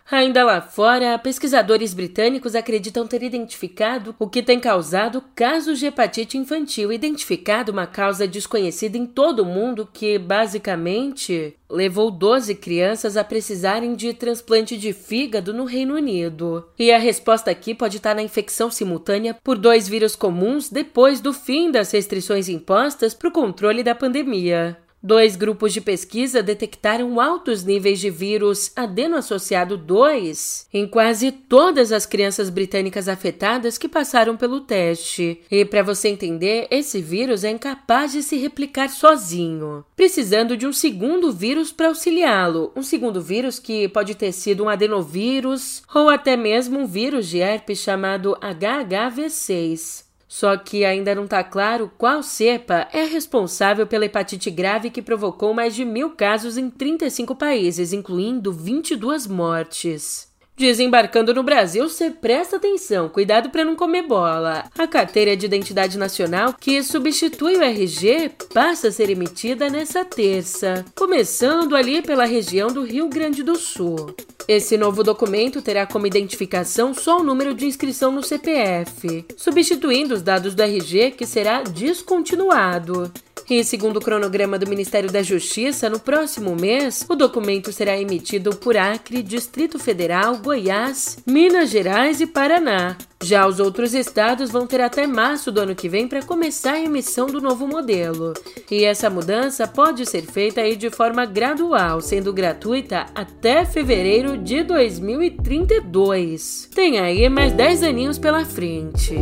Ainda 0.08 0.44
lá 0.44 0.60
fora, 0.60 1.18
pesquisadores 1.18 1.92
britânicos 1.92 2.54
acreditam 2.54 3.08
ter 3.08 3.24
identificado 3.24 4.14
o 4.20 4.28
que 4.28 4.40
tem 4.40 4.60
causado 4.60 5.20
casos 5.34 5.80
de 5.80 5.86
hepatite 5.86 6.38
infantil, 6.38 6.92
identificado 6.92 7.72
uma 7.72 7.88
causa 7.88 8.24
desconhecida 8.24 8.96
em 8.96 9.04
todo 9.04 9.40
o 9.40 9.44
mundo 9.44 9.88
que, 9.92 10.16
basicamente, 10.16 11.56
levou 11.68 12.08
12 12.08 12.54
crianças 12.54 13.16
a 13.16 13.24
precisarem 13.24 13.96
de 13.96 14.14
transplante 14.14 14.76
de 14.78 14.92
fígado 14.92 15.52
no 15.52 15.64
Reino 15.64 15.96
Unido. 15.96 16.68
E 16.78 16.92
a 16.92 16.98
resposta 16.98 17.50
aqui 17.50 17.74
pode 17.74 17.96
estar 17.96 18.14
na 18.14 18.22
infecção 18.22 18.70
simultânea 18.70 19.36
por 19.42 19.58
dois 19.58 19.88
vírus 19.88 20.14
comuns 20.14 20.70
depois 20.70 21.20
do 21.20 21.32
fim 21.32 21.68
das 21.72 21.90
restrições 21.90 22.48
impostas 22.48 23.12
para 23.12 23.28
o 23.28 23.32
controle 23.32 23.82
da 23.82 23.94
pandemia. 23.94 24.85
Dois 25.06 25.36
grupos 25.36 25.72
de 25.72 25.80
pesquisa 25.80 26.42
detectaram 26.42 27.20
altos 27.20 27.62
níveis 27.62 28.00
de 28.00 28.10
vírus 28.10 28.72
adeno-associado 28.74 29.76
2 29.76 30.66
em 30.74 30.84
quase 30.84 31.30
todas 31.30 31.92
as 31.92 32.04
crianças 32.04 32.50
britânicas 32.50 33.08
afetadas 33.08 33.78
que 33.78 33.88
passaram 33.88 34.36
pelo 34.36 34.62
teste. 34.62 35.42
E 35.48 35.64
para 35.64 35.84
você 35.84 36.08
entender, 36.08 36.66
esse 36.72 37.00
vírus 37.00 37.44
é 37.44 37.50
incapaz 37.50 38.10
de 38.10 38.20
se 38.20 38.36
replicar 38.36 38.88
sozinho, 38.88 39.84
precisando 39.94 40.56
de 40.56 40.66
um 40.66 40.72
segundo 40.72 41.32
vírus 41.32 41.70
para 41.70 41.86
auxiliá-lo. 41.86 42.72
Um 42.74 42.82
segundo 42.82 43.22
vírus 43.22 43.60
que 43.60 43.86
pode 43.86 44.16
ter 44.16 44.32
sido 44.32 44.64
um 44.64 44.68
adenovírus 44.68 45.84
ou 45.94 46.10
até 46.10 46.36
mesmo 46.36 46.80
um 46.80 46.84
vírus 46.84 47.28
de 47.28 47.38
herpes 47.38 47.78
chamado 47.78 48.36
HHV6. 48.42 50.05
Só 50.28 50.56
que 50.56 50.84
ainda 50.84 51.14
não 51.14 51.24
está 51.24 51.44
claro 51.44 51.90
qual 51.96 52.22
cepa 52.22 52.88
é 52.92 53.04
responsável 53.04 53.86
pela 53.86 54.06
hepatite 54.06 54.50
grave 54.50 54.90
que 54.90 55.00
provocou 55.00 55.54
mais 55.54 55.74
de 55.74 55.84
mil 55.84 56.10
casos 56.10 56.56
em 56.56 56.68
35 56.68 57.36
países, 57.36 57.92
incluindo 57.92 58.52
22 58.52 59.26
mortes. 59.26 60.34
Desembarcando 60.56 61.34
no 61.34 61.42
Brasil, 61.42 61.86
você 61.86 62.10
presta 62.10 62.56
atenção, 62.56 63.10
cuidado 63.10 63.50
para 63.50 63.62
não 63.62 63.76
comer 63.76 64.02
bola. 64.02 64.64
A 64.76 64.86
carteira 64.86 65.36
de 65.36 65.44
identidade 65.44 65.98
nacional, 65.98 66.54
que 66.58 66.82
substitui 66.82 67.56
o 67.56 67.62
RG, 67.62 68.30
passa 68.54 68.88
a 68.88 68.92
ser 68.92 69.10
emitida 69.10 69.68
nessa 69.68 70.02
terça, 70.02 70.82
começando 70.94 71.76
ali 71.76 72.00
pela 72.00 72.24
região 72.24 72.68
do 72.68 72.82
Rio 72.82 73.06
Grande 73.06 73.42
do 73.42 73.56
Sul. 73.56 74.16
Esse 74.48 74.76
novo 74.76 75.02
documento 75.02 75.60
terá 75.60 75.84
como 75.84 76.06
identificação 76.06 76.94
só 76.94 77.18
o 77.20 77.24
número 77.24 77.52
de 77.52 77.66
inscrição 77.66 78.12
no 78.12 78.22
CPF, 78.22 79.24
substituindo 79.36 80.14
os 80.14 80.22
dados 80.22 80.54
do 80.54 80.62
RG, 80.62 81.10
que 81.10 81.26
será 81.26 81.62
descontinuado. 81.62 83.12
E 83.48 83.62
segundo 83.62 83.98
o 83.98 84.00
cronograma 84.00 84.58
do 84.58 84.68
Ministério 84.68 85.08
da 85.10 85.22
Justiça, 85.22 85.88
no 85.88 86.00
próximo 86.00 86.56
mês, 86.56 87.06
o 87.08 87.14
documento 87.14 87.72
será 87.72 87.96
emitido 87.96 88.50
por 88.56 88.76
Acre, 88.76 89.22
Distrito 89.22 89.78
Federal, 89.78 90.38
Goiás, 90.38 91.18
Minas 91.24 91.70
Gerais 91.70 92.20
e 92.20 92.26
Paraná. 92.26 92.96
Já 93.22 93.46
os 93.46 93.60
outros 93.60 93.94
estados 93.94 94.50
vão 94.50 94.66
ter 94.66 94.80
até 94.80 95.06
março 95.06 95.52
do 95.52 95.60
ano 95.60 95.76
que 95.76 95.88
vem 95.88 96.08
para 96.08 96.22
começar 96.22 96.72
a 96.72 96.80
emissão 96.80 97.26
do 97.26 97.40
novo 97.40 97.66
modelo. 97.66 98.34
E 98.70 98.84
essa 98.84 99.08
mudança 99.08 99.66
pode 99.66 100.04
ser 100.04 100.20
feita 100.22 100.60
aí 100.60 100.76
de 100.76 100.90
forma 100.90 101.24
gradual, 101.24 102.00
sendo 102.00 102.32
gratuita 102.32 103.06
até 103.14 103.64
fevereiro 103.64 104.36
de 104.36 104.64
2032. 104.64 106.68
Tem 106.74 106.98
aí 106.98 107.28
mais 107.28 107.52
10 107.52 107.84
aninhos 107.84 108.18
pela 108.18 108.44
frente. 108.44 109.14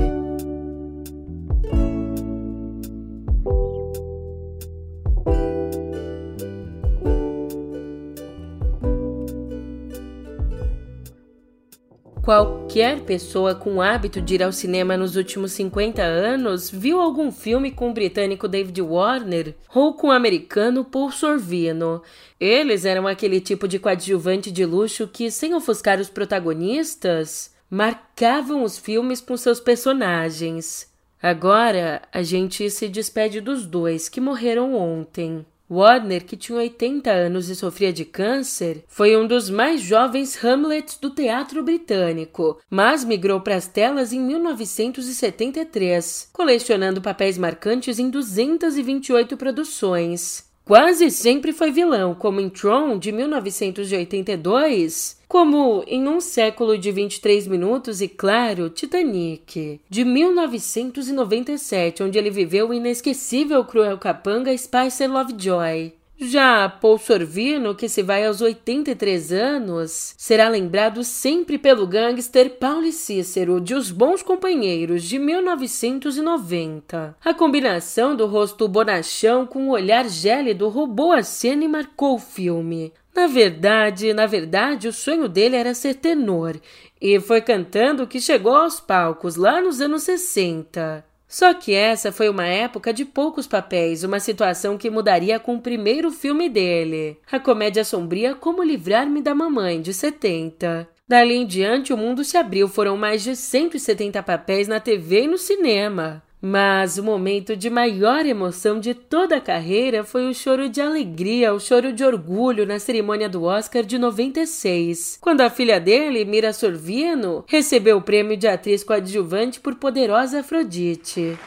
Qualquer 12.24 13.00
pessoa 13.00 13.54
com 13.54 13.82
hábito 13.82 14.18
de 14.18 14.36
ir 14.36 14.42
ao 14.42 14.50
cinema 14.50 14.96
nos 14.96 15.14
últimos 15.14 15.52
50 15.52 16.02
anos 16.02 16.70
viu 16.70 16.98
algum 16.98 17.30
filme 17.30 17.70
com 17.70 17.90
o 17.90 17.92
britânico 17.92 18.48
David 18.48 18.80
Warner 18.80 19.54
ou 19.74 19.92
com 19.92 20.06
o 20.06 20.10
americano 20.10 20.86
Paul 20.86 21.12
Sorvino. 21.12 22.00
Eles 22.40 22.86
eram 22.86 23.06
aquele 23.06 23.42
tipo 23.42 23.68
de 23.68 23.78
coadjuvante 23.78 24.50
de 24.50 24.64
luxo 24.64 25.06
que, 25.06 25.30
sem 25.30 25.52
ofuscar 25.52 26.00
os 26.00 26.08
protagonistas, 26.08 27.54
marcavam 27.68 28.62
os 28.62 28.78
filmes 28.78 29.20
com 29.20 29.36
seus 29.36 29.60
personagens. 29.60 30.90
Agora 31.22 32.00
a 32.10 32.22
gente 32.22 32.70
se 32.70 32.88
despede 32.88 33.38
dos 33.38 33.66
dois 33.66 34.08
que 34.08 34.18
morreram 34.18 34.74
ontem. 34.74 35.44
Warner, 35.70 36.24
que 36.24 36.36
tinha 36.36 36.58
80 36.58 37.10
anos 37.10 37.48
e 37.48 37.56
sofria 37.56 37.92
de 37.92 38.04
câncer, 38.04 38.84
foi 38.86 39.16
um 39.16 39.26
dos 39.26 39.48
mais 39.48 39.80
jovens 39.80 40.44
Hamlets 40.44 40.98
do 40.98 41.10
teatro 41.10 41.62
britânico, 41.62 42.60
mas 42.68 43.04
migrou 43.04 43.40
para 43.40 43.56
as 43.56 43.66
telas 43.66 44.12
em 44.12 44.20
1973, 44.20 46.28
colecionando 46.32 47.00
papéis 47.00 47.38
marcantes 47.38 47.98
em 47.98 48.10
228 48.10 49.36
produções. 49.36 50.43
Quase 50.64 51.10
sempre 51.10 51.52
foi 51.52 51.70
vilão, 51.70 52.14
como 52.14 52.40
em 52.40 52.48
Tron, 52.48 52.98
de 52.98 53.12
1982, 53.12 55.18
como 55.28 55.84
em 55.86 56.08
Um 56.08 56.22
Século 56.22 56.78
de 56.78 56.90
23 56.90 57.46
Minutos 57.46 58.00
e, 58.00 58.08
claro, 58.08 58.70
Titanic, 58.70 59.78
de 59.90 60.04
1997, 60.06 62.02
onde 62.02 62.16
ele 62.16 62.30
viveu 62.30 62.70
o 62.70 62.74
inesquecível 62.74 63.62
cruel 63.66 63.98
capanga 63.98 64.56
Spicer 64.56 65.12
Lovejoy. 65.12 65.92
Já 66.26 66.68
Paul 66.68 66.98
Sorvino, 66.98 67.74
que 67.74 67.88
se 67.88 68.02
vai 68.02 68.24
aos 68.24 68.40
83 68.40 69.32
anos, 69.32 70.14
será 70.16 70.48
lembrado 70.48 71.04
sempre 71.04 71.58
pelo 71.58 71.86
gangster 71.86 72.50
Paulo 72.58 72.90
Cícero 72.90 73.60
de 73.60 73.74
Os 73.74 73.90
Bons 73.90 74.22
Companheiros 74.22 75.04
de 75.04 75.18
1990. 75.18 77.16
A 77.22 77.34
combinação 77.34 78.16
do 78.16 78.26
rosto 78.26 78.66
bonachão 78.66 79.46
com 79.46 79.68
o 79.68 79.72
olhar 79.72 80.08
gélido 80.08 80.68
roubou 80.68 81.12
a 81.12 81.22
cena 81.22 81.64
e 81.64 81.68
marcou 81.68 82.14
o 82.14 82.18
filme. 82.18 82.92
Na 83.14 83.26
verdade, 83.26 84.12
na 84.14 84.26
verdade, 84.26 84.88
o 84.88 84.92
sonho 84.92 85.28
dele 85.28 85.56
era 85.56 85.74
ser 85.74 85.94
tenor, 85.94 86.58
e 87.00 87.20
foi 87.20 87.40
cantando 87.40 88.06
que 88.06 88.20
chegou 88.20 88.54
aos 88.54 88.80
palcos 88.80 89.36
lá 89.36 89.60
nos 89.60 89.80
anos 89.80 90.02
60. 90.04 91.04
Só 91.34 91.52
que 91.52 91.74
essa 91.74 92.12
foi 92.12 92.28
uma 92.28 92.46
época 92.46 92.92
de 92.92 93.04
poucos 93.04 93.44
papéis, 93.44 94.04
uma 94.04 94.20
situação 94.20 94.78
que 94.78 94.88
mudaria 94.88 95.40
com 95.40 95.56
o 95.56 95.60
primeiro 95.60 96.12
filme 96.12 96.48
dele, 96.48 97.18
a 97.28 97.40
comédia 97.40 97.82
sombria 97.82 98.36
Como 98.36 98.62
Livrar-me 98.62 99.20
da 99.20 99.34
Mamãe, 99.34 99.80
de 99.80 99.92
70. 99.92 100.88
Dali 101.08 101.34
em 101.34 101.44
diante, 101.44 101.92
o 101.92 101.96
mundo 101.96 102.22
se 102.22 102.36
abriu, 102.36 102.68
foram 102.68 102.96
mais 102.96 103.20
de 103.24 103.34
170 103.34 104.22
papéis 104.22 104.68
na 104.68 104.78
TV 104.78 105.24
e 105.24 105.26
no 105.26 105.36
cinema. 105.36 106.22
Mas 106.46 106.98
o 106.98 107.02
momento 107.02 107.56
de 107.56 107.70
maior 107.70 108.26
emoção 108.26 108.78
de 108.78 108.92
toda 108.92 109.36
a 109.36 109.40
carreira 109.40 110.04
foi 110.04 110.28
o 110.28 110.34
choro 110.34 110.68
de 110.68 110.78
alegria, 110.78 111.54
o 111.54 111.58
choro 111.58 111.90
de 111.90 112.04
orgulho 112.04 112.66
na 112.66 112.78
cerimônia 112.78 113.30
do 113.30 113.44
Oscar 113.44 113.82
de 113.82 113.96
96, 113.96 115.16
quando 115.22 115.40
a 115.40 115.48
filha 115.48 115.80
dele, 115.80 116.22
Mira 116.26 116.52
Sorvino, 116.52 117.46
recebeu 117.48 117.96
o 117.96 118.02
prêmio 118.02 118.36
de 118.36 118.46
atriz 118.46 118.84
coadjuvante 118.84 119.58
por 119.58 119.76
Poderosa 119.76 120.40
Afrodite. 120.40 121.38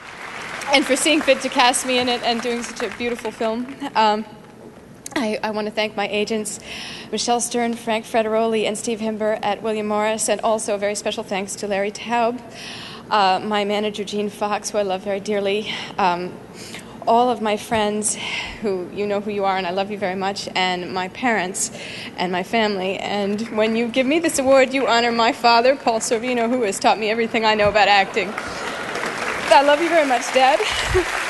And 0.74 0.82
for 0.82 0.98
seeing 0.98 1.22
fit 1.22 1.44
to 1.44 1.50
cast 1.50 1.86
me 1.86 2.00
in 2.00 2.10
it 2.10 2.26
and 2.26 2.42
doing 2.42 2.64
such 2.64 2.84
a 2.84 2.90
beautiful 2.98 3.32
film. 3.32 3.68
Um, 3.96 4.26
I, 5.16 5.38
I, 5.44 5.52
want 5.52 5.68
to 5.68 5.72
thank 5.72 5.96
my 5.96 6.08
agents, 6.08 6.60
Michelle 7.12 7.40
Stern, 7.40 7.76
Frank 7.76 8.04
Frederoli, 8.04 8.68
and 8.68 8.76
Steve 8.76 9.00
Himber 9.00 9.38
at 9.44 9.62
William 9.62 9.86
Morris, 9.86 10.28
and 10.28 10.42
also 10.42 10.74
a 10.74 10.78
very 10.80 10.96
special 10.96 11.24
thanks 11.24 11.56
to 11.58 11.68
Larry 11.68 11.92
Taub. 11.92 12.42
Uh, 13.10 13.40
my 13.44 13.66
manager, 13.66 14.04
Gene 14.04 14.30
Fox, 14.30 14.70
who 14.70 14.78
I 14.78 14.82
love 14.84 15.02
very 15.02 15.20
dearly, 15.20 15.72
um, 15.98 16.34
all 17.08 17.30
of 17.30 17.42
my 17.42 17.56
friends 17.56 18.18
who 18.62 18.90
you 18.94 19.08
know 19.08 19.22
who 19.22 19.32
you 19.32 19.46
are 19.46 19.58
and 19.58 19.66
I 19.66 19.72
love 19.72 19.90
you 19.92 19.98
very 19.98 20.16
much, 20.16 20.50
and 20.56 20.94
my 20.94 21.08
parents 21.10 21.72
and 22.18 22.32
my 22.32 22.44
family. 22.44 22.98
And 22.98 23.42
when 23.56 23.76
you 23.76 23.88
give 23.88 24.06
me 24.06 24.20
this 24.20 24.40
award, 24.40 24.74
you 24.74 24.88
honor 24.88 25.12
my 25.12 25.32
father, 25.32 25.76
Paul 25.76 26.00
Sorvino, 26.00 26.50
who 26.50 26.64
has 26.64 26.80
taught 26.80 27.00
me 27.00 27.10
everything 27.10 27.46
I 27.46 27.56
know 27.56 27.70
about 27.70 27.88
acting. 27.88 28.30
I 29.50 29.62
love 29.62 29.82
you 29.82 29.90
very 29.90 30.06
much, 30.06 30.26
Dad. 30.34 30.60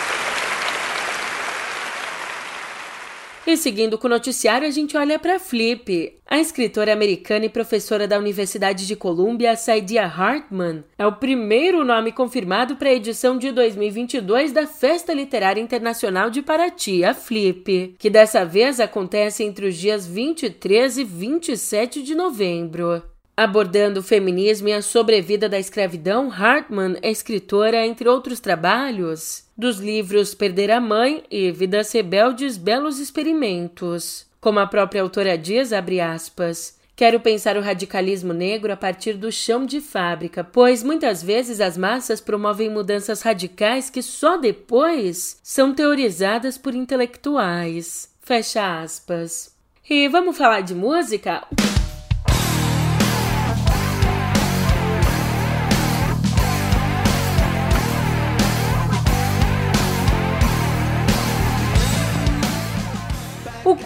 E 3.47 3.55
seguindo 3.55 3.97
com 3.97 4.07
o 4.07 4.09
noticiário, 4.09 4.67
a 4.67 4.71
gente 4.71 4.97
olha 4.97 5.17
para 5.17 5.39
Flip. 5.39 6.19
A 6.27 6.37
escritora 6.37 6.91
americana 6.91 7.45
e 7.45 7.49
professora 7.49 8.05
da 8.05 8.19
Universidade 8.19 8.85
de 8.85 8.93
Columbia, 8.93 9.55
Saidia 9.55 10.03
Hartman, 10.03 10.83
é 10.97 11.07
o 11.07 11.13
primeiro 11.13 11.85
nome 11.85 12.11
confirmado 12.11 12.75
para 12.75 12.89
a 12.89 12.93
edição 12.93 13.37
de 13.37 13.53
2022 13.53 14.51
da 14.51 14.67
Festa 14.67 15.13
Literária 15.13 15.61
Internacional 15.61 16.29
de 16.29 16.41
Paraty, 16.41 17.05
a 17.05 17.13
Flip, 17.13 17.95
que 17.97 18.09
dessa 18.09 18.43
vez 18.43 18.81
acontece 18.81 19.45
entre 19.45 19.67
os 19.67 19.77
dias 19.77 20.05
23 20.05 20.97
e 20.97 21.03
27 21.05 22.03
de 22.03 22.15
novembro. 22.15 23.01
Abordando 23.39 23.99
o 23.99 24.03
feminismo 24.03 24.67
e 24.67 24.73
a 24.73 24.81
sobrevida 24.81 25.47
da 25.47 25.59
escravidão, 25.59 26.31
Hartman 26.31 26.97
é 27.03 27.11
escritora, 27.11 27.85
entre 27.85 28.09
outros 28.09 28.39
trabalhos, 28.39 29.43
dos 29.55 29.77
livros 29.77 30.33
Perder 30.33 30.71
a 30.71 30.81
Mãe 30.81 31.23
e 31.29 31.51
Vidas 31.51 31.91
Rebeldes 31.91 32.57
Belos 32.57 32.97
Experimentos. 32.97 34.25
Como 34.41 34.57
a 34.57 34.65
própria 34.65 35.03
autora 35.03 35.37
diz, 35.37 35.71
abre 35.71 36.01
aspas, 36.01 36.75
Quero 36.95 37.19
pensar 37.19 37.57
o 37.57 37.61
radicalismo 37.61 38.33
negro 38.33 38.73
a 38.73 38.75
partir 38.75 39.13
do 39.13 39.31
chão 39.31 39.67
de 39.67 39.79
fábrica, 39.79 40.43
pois 40.43 40.81
muitas 40.81 41.21
vezes 41.21 41.61
as 41.61 41.77
massas 41.77 42.19
promovem 42.19 42.71
mudanças 42.71 43.21
radicais 43.21 43.87
que 43.87 44.01
só 44.01 44.35
depois 44.37 45.39
são 45.43 45.75
teorizadas 45.75 46.57
por 46.57 46.73
intelectuais. 46.73 48.09
Fecha 48.19 48.81
aspas. 48.81 49.55
E 49.87 50.07
vamos 50.07 50.35
falar 50.35 50.61
de 50.61 50.73
música? 50.73 51.45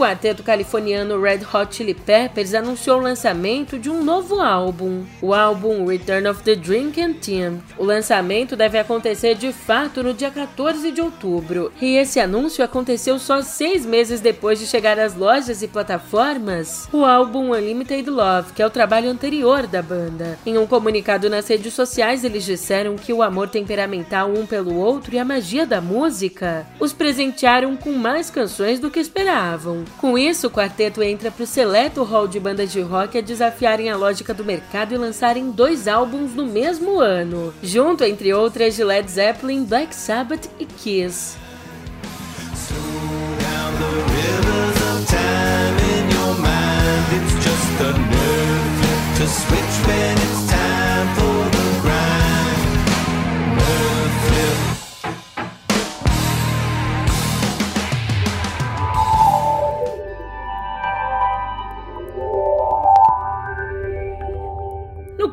Quarteto 0.01 0.41
californiano 0.41 1.21
Red 1.21 1.41
Hot 1.53 1.75
Chili 1.75 1.93
Peppers 1.93 2.55
anunciou 2.55 2.97
o 2.97 3.03
lançamento 3.03 3.77
de 3.77 3.87
um 3.87 4.03
novo 4.03 4.41
álbum, 4.41 5.03
o 5.21 5.31
álbum 5.31 5.85
Return 5.85 6.27
of 6.27 6.41
the 6.41 6.55
Drinking 6.55 7.13
Team. 7.13 7.61
O 7.77 7.85
lançamento 7.85 8.55
deve 8.55 8.79
acontecer 8.79 9.35
de 9.35 9.53
fato 9.53 10.01
no 10.01 10.11
dia 10.11 10.31
14 10.31 10.89
de 10.91 10.99
outubro, 10.99 11.71
e 11.79 11.97
esse 11.97 12.19
anúncio 12.19 12.65
aconteceu 12.65 13.19
só 13.19 13.43
seis 13.43 13.85
meses 13.85 14.19
depois 14.19 14.57
de 14.57 14.65
chegar 14.65 14.97
às 14.97 15.13
lojas 15.13 15.61
e 15.61 15.67
plataformas 15.67 16.89
o 16.91 17.05
álbum 17.05 17.53
Unlimited 17.53 18.09
Love, 18.09 18.53
que 18.53 18.61
é 18.63 18.65
o 18.65 18.71
trabalho 18.71 19.07
anterior 19.07 19.67
da 19.67 19.83
banda. 19.83 20.39
Em 20.43 20.57
um 20.57 20.65
comunicado 20.65 21.29
nas 21.29 21.47
redes 21.47 21.75
sociais, 21.75 22.23
eles 22.23 22.43
disseram 22.43 22.95
que 22.95 23.13
o 23.13 23.21
amor 23.21 23.49
temperamental 23.49 24.31
um 24.31 24.47
pelo 24.47 24.75
outro 24.77 25.13
e 25.13 25.19
a 25.19 25.25
magia 25.25 25.63
da 25.63 25.79
música 25.79 26.65
os 26.79 26.91
presentearam 26.91 27.77
com 27.77 27.91
mais 27.91 28.31
canções 28.31 28.79
do 28.79 28.89
que 28.89 28.99
esperavam. 28.99 29.90
Com 29.97 30.17
isso, 30.17 30.47
o 30.47 30.51
quarteto 30.51 31.03
entra 31.03 31.29
para 31.29 31.43
o 31.43 31.47
seleto 31.47 32.03
hall 32.03 32.27
de 32.27 32.39
bandas 32.39 32.71
de 32.71 32.81
rock 32.81 33.17
a 33.17 33.21
desafiarem 33.21 33.89
a 33.89 33.95
lógica 33.95 34.33
do 34.33 34.43
mercado 34.43 34.93
e 34.93 34.97
lançarem 34.97 35.51
dois 35.51 35.87
álbuns 35.87 36.33
no 36.33 36.47
mesmo 36.47 36.99
ano, 36.99 37.53
junto, 37.61 38.03
entre 38.03 38.33
outras, 38.33 38.75
de 38.75 38.83
Led 38.83 39.09
Zeppelin, 39.09 39.63
Black 39.63 39.93
Sabbath 39.93 40.49
e 40.59 40.65
Kiss. 40.65 41.37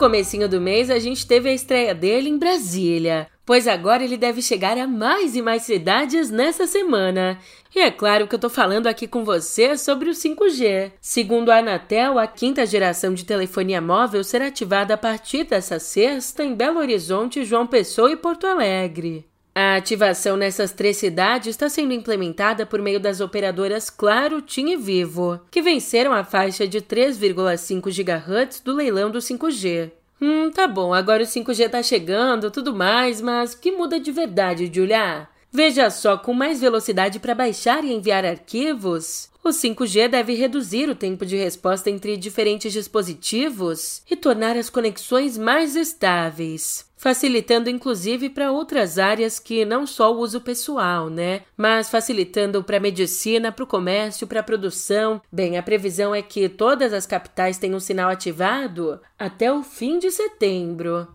Comecinho 0.09 0.49
do 0.49 0.59
mês 0.59 0.89
a 0.89 0.99
gente 0.99 1.27
teve 1.27 1.51
a 1.51 1.53
estreia 1.53 1.95
dele 1.95 2.31
em 2.31 2.39
Brasília, 2.39 3.29
pois 3.45 3.69
agora 3.69 4.03
ele 4.03 4.17
deve 4.17 4.41
chegar 4.41 4.79
a 4.79 4.87
mais 4.87 5.37
e 5.37 5.43
mais 5.43 5.65
cidades 5.65 6.31
nessa 6.31 6.67
semana. 6.67 7.39
E 7.77 7.81
é 7.81 7.91
claro 7.91 8.27
que 8.27 8.35
eu 8.35 8.39
tô 8.39 8.49
falando 8.49 8.87
aqui 8.87 9.07
com 9.07 9.23
você 9.23 9.77
sobre 9.77 10.09
o 10.09 10.15
5G. 10.15 10.93
Segundo 10.99 11.51
a 11.51 11.59
Anatel, 11.59 12.19
a 12.19 12.27
quinta 12.27 12.65
geração 12.65 13.13
de 13.13 13.27
telefonia 13.27 13.83
móvel 13.83 14.25
será 14.25 14.47
ativada 14.47 14.95
a 14.95 14.97
partir 14.97 15.45
dessa 15.45 15.79
sexta 15.79 16.43
em 16.43 16.55
Belo 16.55 16.79
Horizonte, 16.79 17.45
João 17.45 17.67
Pessoa 17.67 18.11
e 18.11 18.17
Porto 18.17 18.47
Alegre. 18.47 19.27
A 19.61 19.75
ativação 19.75 20.37
nessas 20.37 20.71
três 20.71 20.99
cidades 20.99 21.49
está 21.49 21.69
sendo 21.69 21.93
implementada 21.93 22.65
por 22.65 22.81
meio 22.81 23.01
das 23.01 23.21
operadoras 23.21 23.91
Claro, 23.91 24.41
TIM 24.41 24.69
e 24.69 24.77
Vivo, 24.77 25.41
que 25.51 25.61
venceram 25.61 26.13
a 26.13 26.23
faixa 26.23 26.65
de 26.65 26.81
3,5 26.81 27.91
GHz 27.91 28.61
do 28.61 28.73
leilão 28.73 29.11
do 29.11 29.19
5G. 29.19 29.91
Hum, 30.23 30.53
tá 30.53 30.69
bom, 30.69 30.95
agora 30.95 31.25
o 31.25 31.27
5G 31.27 31.69
tá 31.71 31.83
chegando, 31.83 32.53
tudo 32.53 32.73
mais, 32.73 33.21
mas 33.21 33.53
o 33.53 33.59
que 33.59 33.73
muda 33.73 33.99
de 33.99 34.13
verdade, 34.13 34.71
Julia? 34.73 35.27
Veja 35.51 35.91
só, 35.91 36.17
com 36.17 36.33
mais 36.33 36.61
velocidade 36.61 37.19
para 37.19 37.35
baixar 37.35 37.83
e 37.83 37.93
enviar 37.93 38.25
arquivos, 38.25 39.29
o 39.43 39.49
5G 39.49 40.07
deve 40.07 40.35
reduzir 40.35 40.89
o 40.89 40.95
tempo 40.95 41.27
de 41.27 41.37
resposta 41.37 41.91
entre 41.91 42.17
diferentes 42.17 42.73
dispositivos 42.73 44.03
e 44.09 44.15
tornar 44.15 44.57
as 44.57 44.71
conexões 44.71 45.37
mais 45.37 45.75
estáveis, 45.75 46.88
facilitando 46.99 47.71
inclusive 47.71 48.29
para 48.29 48.53
outras 48.53 48.99
áreas 48.99 49.39
que 49.39 49.65
não 49.65 49.87
só 49.87 50.13
o 50.13 50.19
uso 50.19 50.41
pessoal, 50.41 51.09
né? 51.09 51.43
Mas 51.57 51.89
facilitando 51.89 52.63
para 52.63 52.77
a 52.77 52.81
medicina, 52.81 53.51
para 53.51 53.65
o 53.65 53.67
comércio, 53.67 54.27
para 54.27 54.41
a 54.41 54.43
produção. 54.43 55.23
Bem, 55.33 55.57
a 55.57 55.63
previsão 55.63 56.15
é 56.15 56.21
que 56.21 56.49
todas 56.49 56.93
as 56.93 57.07
capitais 57.07 57.57
tenham 57.57 57.81
sinal 57.81 58.11
ativado 58.11 59.01
até 59.19 59.51
o 59.51 59.63
fim 59.63 59.99
de 59.99 60.11
setembro. 60.11 61.07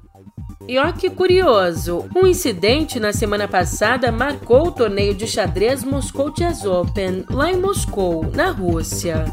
E 0.68 0.80
ó 0.80 0.92
que 0.94 1.10
curioso, 1.10 2.08
um 2.16 2.26
incidente 2.26 2.98
na 3.00 3.12
semana 3.12 3.48
passada 3.48 4.12
marcou 4.12 4.68
o 4.68 4.72
torneio 4.72 5.14
de 5.14 5.28
xadrez 5.28 5.84
Moscow 5.84 6.34
Chess 6.36 6.66
Open, 6.66 7.26
lá 7.30 7.52
em 7.52 7.58
Moscou, 7.58 8.24
na 8.32 8.50
Rússia. 8.52 9.26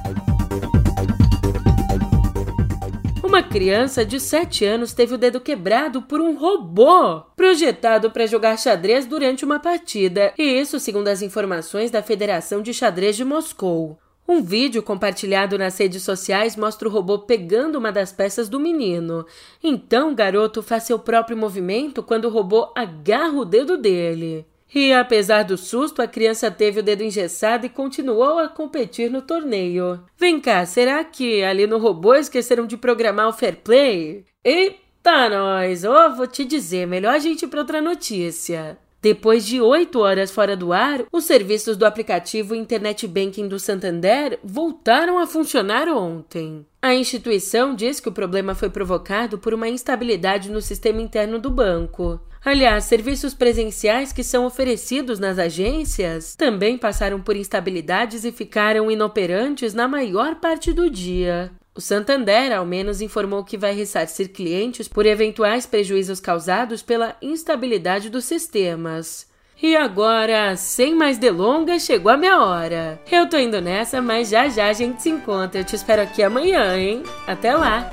Uma 3.31 3.45
criança 3.45 4.05
de 4.05 4.19
7 4.19 4.65
anos 4.65 4.93
teve 4.93 5.15
o 5.15 5.17
dedo 5.17 5.41
quebrado 5.41 6.03
por 6.03 6.21
um 6.21 6.37
robô 6.37 7.21
projetado 7.37 8.11
para 8.11 8.27
jogar 8.27 8.59
xadrez 8.59 9.07
durante 9.07 9.45
uma 9.45 9.61
partida, 9.61 10.35
e 10.37 10.43
isso 10.43 10.81
segundo 10.81 11.07
as 11.07 11.23
informações 11.23 11.93
da 11.93 12.03
Federação 12.03 12.61
de 12.61 12.75
Xadrez 12.75 13.15
de 13.15 13.25
Moscou. 13.25 13.97
Um 14.27 14.43
vídeo 14.43 14.83
compartilhado 14.83 15.57
nas 15.57 15.79
redes 15.79 16.03
sociais 16.03 16.57
mostra 16.57 16.89
o 16.89 16.91
robô 16.91 17.21
pegando 17.21 17.79
uma 17.79 17.93
das 17.93 18.11
peças 18.11 18.49
do 18.49 18.59
menino. 18.59 19.25
Então 19.63 20.11
o 20.11 20.15
garoto 20.17 20.61
faz 20.61 20.83
seu 20.83 20.99
próprio 20.99 21.37
movimento 21.37 22.03
quando 22.03 22.25
o 22.25 22.31
robô 22.31 22.73
agarra 22.75 23.39
o 23.39 23.45
dedo 23.45 23.79
dele. 23.79 24.45
E 24.75 24.93
apesar 24.93 25.43
do 25.43 25.57
susto, 25.57 26.01
a 26.01 26.07
criança 26.07 26.51
teve 26.51 26.81
o 26.81 26.83
dedo 26.83 27.03
engessado 27.03 27.67
e 27.67 27.69
continuou 27.69 28.39
a 28.39 28.49
competir 28.49 29.11
no 29.11 29.21
torneio. 29.21 30.01
Vem 30.17 30.41
cá, 30.41 30.65
será 30.65 31.03
que 31.03 31.43
ali 31.43 31.67
no 31.67 31.79
robô 31.79 32.15
esqueceram 32.15 32.67
de 32.67 32.77
programar 32.77 33.29
o 33.29 33.33
fair 33.33 33.57
play? 33.57 34.25
Eita, 34.45 35.29
nós! 35.29 35.85
Oh, 35.85 36.15
vou 36.15 36.27
te 36.27 36.45
dizer, 36.45 36.87
melhor 36.87 37.15
a 37.15 37.19
gente 37.19 37.45
ir 37.45 37.49
para 37.49 37.61
outra 37.61 37.83
notícia. 37.83 38.79
Depois 39.03 39.47
de 39.47 39.63
oito 39.63 40.01
horas 40.01 40.31
fora 40.31 40.55
do 40.55 40.75
ar, 40.75 41.05
os 41.11 41.25
serviços 41.25 41.75
do 41.75 41.87
aplicativo 41.87 42.55
Internet 42.55 43.09
Banking 43.09 43.49
do 43.49 43.59
Santander 43.59 44.39
voltaram 44.45 45.19
a 45.19 45.27
funcionar 45.27 45.89
ontem. 45.89 46.67
A 46.83 46.95
instituição 46.95 47.75
diz 47.75 47.99
que 47.99 48.11
o 48.11 48.13
problema 48.13 48.55
foi 48.55 48.69
provocado 48.69 49.39
por 49.39 49.55
uma 49.55 49.69
instabilidade 49.69 50.51
no 50.51 50.61
sistema 50.61 51.01
interno 51.01 51.39
do 51.39 51.51
banco. 51.51 52.21
Aliás, 52.43 52.85
serviços 52.85 53.35
presenciais 53.35 54.13
que 54.13 54.25
são 54.25 54.47
oferecidos 54.47 55.19
nas 55.19 55.39
agências 55.39 56.35
também 56.35 56.79
passaram 56.79 57.21
por 57.21 57.37
instabilidades 57.37 58.25
e 58.25 58.33
ficaram 58.33 58.91
inoperantes 58.91 59.75
na 59.75 59.87
maior 59.87 60.37
parte 60.37 60.73
do 60.73 60.89
dia. 60.89 61.53
O 61.75 61.81
Santander, 61.81 62.53
ao 62.53 62.65
menos, 62.65 63.01
informou 63.01 63.45
que 63.45 63.59
vai 63.59 63.75
ressarcir 63.75 64.31
clientes 64.31 64.89
por 64.89 65.07
eventuais 65.07 65.67
prejuízos 65.67 66.19
causados 66.19 66.83
pela 66.83 67.17
instabilidade 67.23 68.11
dos 68.11 68.25
sistemas. 68.25 69.29
E 69.63 69.77
agora, 69.77 70.57
sem 70.57 70.95
mais 70.95 71.19
delongas, 71.19 71.83
chegou 71.85 72.11
a 72.11 72.17
minha 72.17 72.41
hora. 72.41 72.99
Eu 73.11 73.29
tô 73.29 73.37
indo 73.37 73.61
nessa, 73.61 74.01
mas 74.01 74.31
já 74.31 74.49
já 74.49 74.69
a 74.69 74.73
gente 74.73 75.03
se 75.03 75.11
encontra. 75.11 75.61
Eu 75.61 75.65
te 75.65 75.77
espero 75.77 76.01
aqui 76.01 76.23
amanhã, 76.23 76.77
hein? 76.79 77.03
Até 77.27 77.55
lá! 77.55 77.91